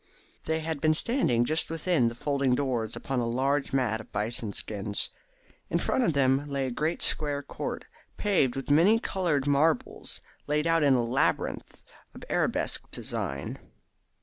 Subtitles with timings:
[0.45, 4.51] They had been standing just within the folding doors upon a huge mat of bison
[4.51, 5.11] skins.
[5.69, 7.85] In front of them lay a great square court,
[8.17, 11.83] paved with many coloured marbles laid out in a labyrinth
[12.15, 13.59] of arabesque design.